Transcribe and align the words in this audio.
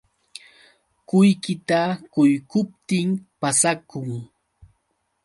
Qullqita 1.09 1.81
quykuptin 2.13 3.09
pasakun. 3.39 4.09